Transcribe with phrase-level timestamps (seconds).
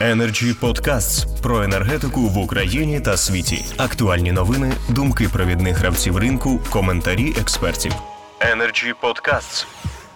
[0.00, 3.64] Energy Podcasts про енергетику в Україні та світі.
[3.78, 7.92] Актуальні новини, думки провідних гравців ринку, коментарі експертів.
[8.40, 9.66] Energy Podcasts.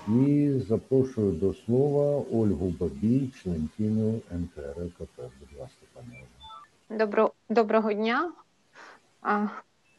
[0.09, 5.17] І запрошую до слова Ольгу Бабій, членкиню НКРКП.
[5.17, 7.05] Будь ласка, пані Ольга.
[7.05, 8.33] Добро, доброго дня.
[9.23, 9.47] А,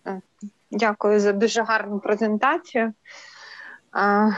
[0.07, 0.21] е,
[0.71, 2.93] Дякую за дуже гарну презентацію.
[3.91, 4.29] А,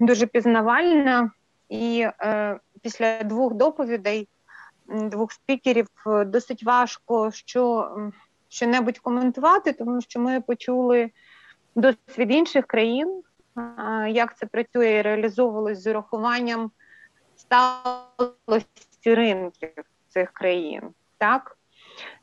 [0.00, 1.30] Дуже пізнавальна.
[1.68, 4.28] І е, після двох доповідей,
[4.88, 7.90] двох спікерів, е, досить важко що,
[8.48, 11.10] що-небудь коментувати, тому що ми почули
[11.74, 13.22] досвід інших країн,
[14.08, 16.70] як це працює і реалізовувалось з урахуванням
[17.36, 19.70] сталості ринків
[20.08, 20.82] цих країн.
[21.18, 21.58] Так?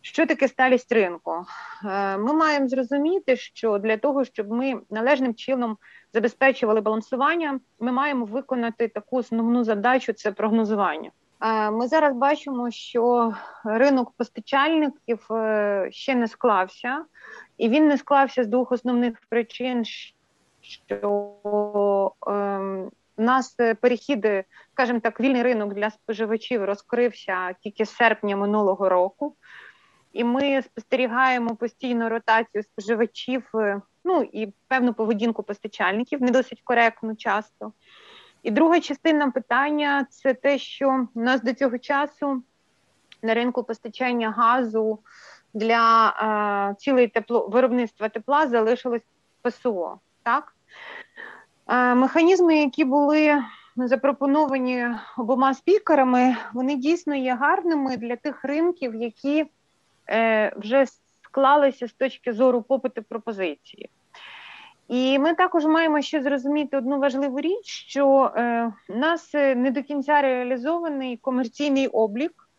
[0.01, 1.45] Що таке сталість ринку?
[1.85, 5.77] Е, ми маємо зрозуміти, що для того, щоб ми належним чином
[6.13, 11.11] забезпечували балансування, ми маємо виконати таку основну задачу це прогнозування.
[11.41, 17.05] Е, ми зараз бачимо, що ринок постачальників е, ще не склався,
[17.57, 19.85] і він не склався з двох основних причин,
[20.61, 24.27] що ем, у нас перехід,
[24.73, 29.35] скажімо так, вільний ринок для споживачів розкрився тільки з серпня минулого року
[30.15, 37.15] і ми спостерігаємо постійну ротацію споживачів, е, ну і певну поведінку постачальників, не досить коректно
[37.15, 37.73] часто.
[38.45, 42.43] І друга частина питання це те, що у нас до цього часу
[43.21, 44.99] на ринку постачання газу
[45.53, 49.01] для е, цілої тепло виробництва тепла залишилось
[49.41, 49.99] ПСО.
[50.23, 50.55] Так?
[51.67, 53.43] Е, Механізми, які були
[53.75, 54.87] запропоновані
[55.17, 59.45] обома спікерами, вони дійсно є гарними для тих ринків, які
[60.09, 60.85] Е, вже
[61.23, 63.89] склалися з точки зору попиту пропозиції.
[64.87, 69.83] І ми також маємо ще зрозуміти одну важливу річ, що е, у нас не до
[69.83, 72.49] кінця реалізований комерційний облік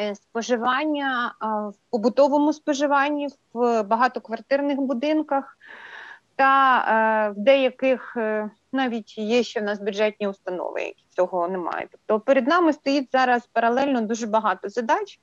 [0.00, 5.58] е, споживання в побутовому споживанні в багатоквартирних будинках,
[6.36, 8.16] та в деяких
[8.72, 11.86] навіть є ще в нас бюджетні установи, які цього немає.
[11.90, 15.20] Тобто перед нами стоїть зараз паралельно дуже багато задач.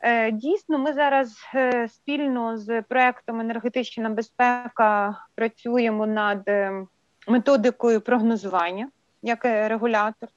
[0.00, 6.86] Е, дійсно, ми зараз е, спільно з проектом енергетична безпека працюємо над е,
[7.28, 8.88] методикою прогнозування
[9.22, 10.28] як регулятор,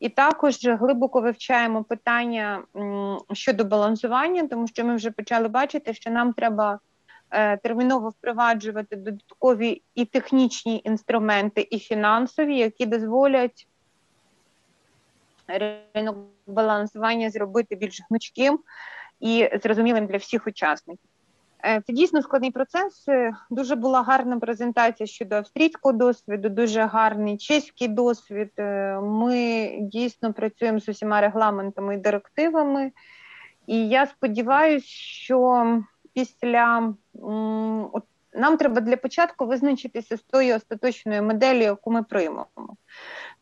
[0.00, 2.62] і також глибоко вивчаємо питання
[3.32, 6.78] щодо балансування, тому що ми вже почали бачити, що нам треба
[7.62, 13.68] терміново впроваджувати додаткові і технічні інструменти, і фінансові, які дозволять
[15.46, 16.16] ринок
[16.46, 18.58] балансування зробити більш гнучким
[19.20, 21.08] і зрозумілим для всіх учасників.
[21.64, 23.08] Е, це дійсно складний процес.
[23.08, 28.50] Е, дуже була гарна презентація щодо австрійського досвіду, дуже гарний чеський досвід.
[28.58, 32.92] Е, ми дійсно працюємо з усіма регламентами і директивами,
[33.66, 35.66] і я сподіваюся, що
[36.14, 36.94] після
[37.92, 38.04] от,
[38.34, 42.46] нам треба для початку визначитися з тою остаточною моделлю, яку ми приймемо.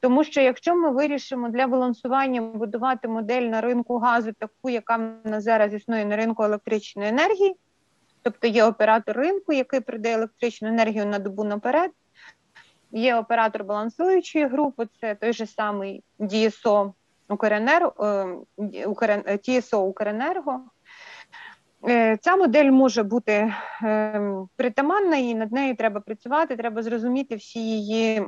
[0.01, 5.31] Тому що якщо ми вирішимо для балансування будувати модель на ринку газу, таку, яка в
[5.31, 7.57] нас зараз існує на ринку електричної енергії,
[8.23, 11.91] тобто є оператор ринку, який придає електричну енергію на добу наперед,
[12.93, 16.95] є оператор балансуючої групи, це той же самий ДСО
[17.29, 18.47] Укренерго,
[19.43, 20.61] ТСО Укренерго.
[21.89, 27.61] Е, ця модель може бути ем, притаманна, і над нею треба працювати, треба зрозуміти всі
[27.61, 28.23] її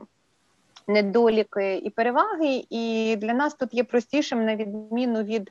[0.89, 5.51] недоліки і переваги, і для нас тут є простішим, на відміну від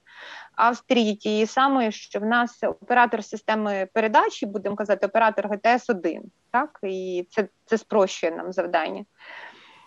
[0.56, 6.22] Австрії, тієї самої, що в нас оператор системи передачі, будемо казати, оператор ГТС 1
[6.52, 9.06] так і це, це спрощує нам завдання.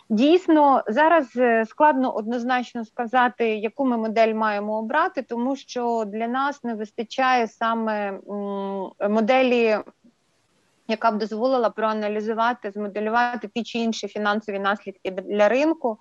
[0.08, 6.64] Дійсно, зараз е, складно однозначно сказати, яку ми модель маємо обрати, тому що для нас
[6.64, 8.20] не вистачає саме
[9.10, 9.78] моделі
[10.88, 15.98] яка б дозволила проаналізувати, змоделювати ті чи інші фінансові наслідки для ринку,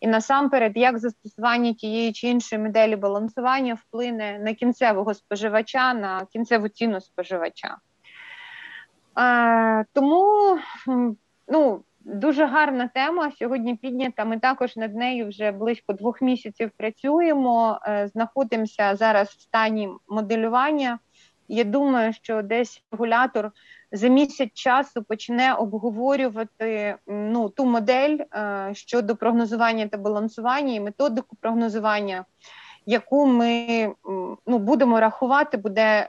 [0.00, 6.68] і насамперед, як застосування тієї чи іншої моделі балансування вплине на кінцевого споживача, на кінцеву
[6.68, 7.76] ціну споживача.
[9.18, 10.58] Е, Тому
[11.48, 14.24] ну, дуже гарна тема сьогодні піднята.
[14.24, 20.98] Ми також над нею вже близько двох місяців працюємо, е, знаходимося зараз в стані моделювання.
[21.48, 23.52] Я думаю, що десь регулятор
[23.92, 31.36] за місяць часу почне обговорювати ну ту модель е, щодо прогнозування та балансування і методику
[31.40, 32.24] прогнозування,
[32.86, 33.92] яку ми
[34.46, 36.08] ну будемо рахувати, буде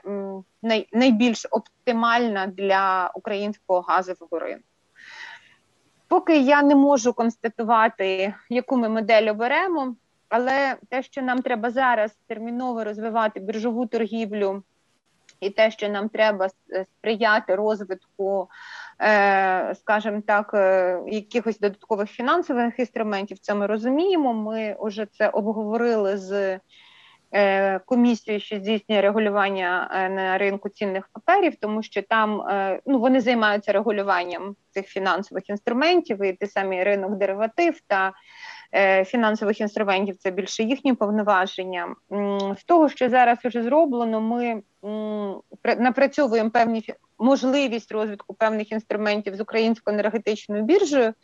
[0.62, 4.64] най, найбільш оптимальна для українського газового ринку.
[6.08, 9.94] Поки я не можу констатувати, яку ми модель оберемо.
[10.34, 14.62] Але те, що нам треба зараз терміново розвивати біржову торгівлю,
[15.42, 16.48] і те, що нам треба
[16.98, 18.48] сприяти розвитку,
[19.00, 24.34] е, скажімо так, е, якихось додаткових фінансових інструментів, це ми розуміємо.
[24.34, 26.60] Ми вже це обговорили з
[27.34, 32.98] е, комісією, що здійснює регулювання е, на ринку цінних паперів, тому що там е, ну
[32.98, 38.12] вони займаються регулюванням цих фінансових інструментів, і той самий ринок дериватив та е,
[39.04, 41.94] фінансових інструментів це більше їхні повноваження.
[42.58, 44.62] З того, що зараз вже зроблено, ми
[45.78, 46.84] напрацьовуємо певні
[47.18, 51.14] можливість розвитку певних інструментів з українською енергетичною біржею,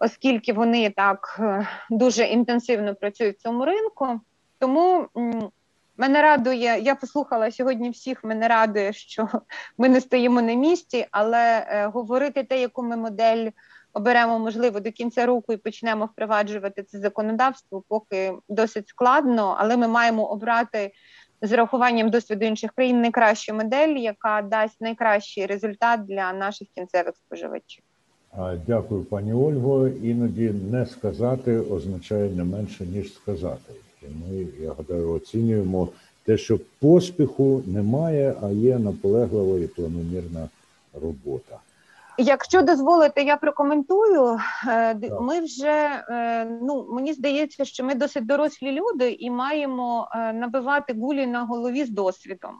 [0.00, 4.20] оскільки вони так е, дуже інтенсивно працюють в цьому ринку.
[4.58, 5.06] Тому
[5.96, 8.24] мене радує, я послухала сьогодні всіх.
[8.24, 9.28] Мене радує, що
[9.78, 13.50] ми не стоїмо на місці, але е, говорити те, яку ми модель
[13.96, 19.88] оберемо, можливо, до кінця року і почнемо впроваджувати це законодавство, поки досить складно, але ми
[19.88, 20.90] маємо обрати
[21.42, 27.82] з урахуванням досвіду інших країн найкращу модель, яка дасть найкращий результат для наших кінцевих споживачів.
[28.66, 29.88] Дякую, пані Ольго.
[29.88, 33.72] Іноді не сказати означає не менше, ніж сказати.
[34.02, 35.88] І ми, я гадаю, оцінюємо
[36.24, 40.48] те, що поспіху немає, а є наполеглива і планомірна
[41.02, 41.58] робота.
[42.18, 44.38] Якщо дозволите, я прокоментую.
[44.68, 44.94] Е.
[45.20, 50.94] Ми вже е, ну мені здається, що ми досить дорослі люди і маємо е, набивати
[50.94, 52.58] гулі на голові з досвідом.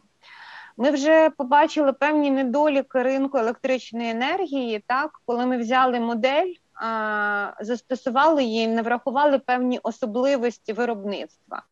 [0.76, 6.52] Ми вже побачили певні недоліки ринку електричної енергії, так коли ми взяли модель,
[7.60, 11.62] застосували її, не врахували певні особливості виробництва.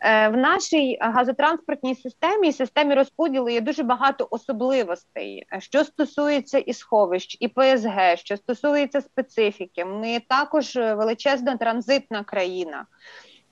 [0.00, 6.58] Е, В нашій газотранспортній системі і системі розподілу є дуже багато особливостей, е, що стосується
[6.58, 9.84] і сховищ, і ПСГ, що стосується специфіки.
[9.84, 12.86] Ми також е, величезна транзитна країна.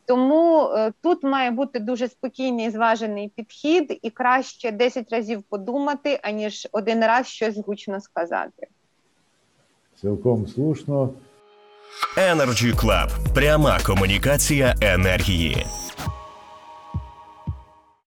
[0.06, 6.68] Тому е, тут має бути дуже спокійний зважений підхід, і краще 10 разів подумати, аніж
[6.72, 8.66] один раз щось гучно сказати.
[10.00, 11.10] Цілком слушно.
[12.16, 13.08] Energy Club.
[13.34, 15.66] Пряма комунікація енергії.